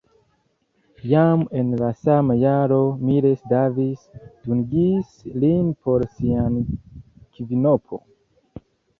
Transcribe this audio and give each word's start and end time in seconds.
Jam 1.09 1.41
en 1.57 1.67
la 1.81 1.89
sama 2.03 2.37
jaro 2.43 2.79
Miles 3.09 3.43
Davis 3.51 4.07
dungis 4.45 5.11
lin 5.43 5.67
por 5.89 6.07
sia 6.15 6.47
kvinopo. 7.35 8.01